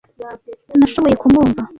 Nashoboye 0.79 1.15
kumwumva. 1.21 1.61